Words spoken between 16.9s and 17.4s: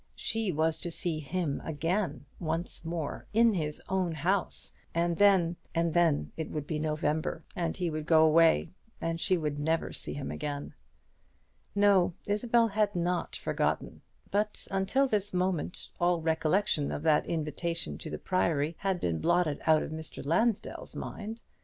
of that